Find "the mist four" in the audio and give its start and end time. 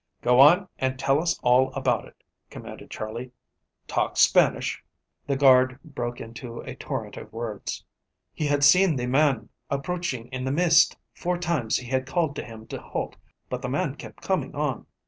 10.43-11.37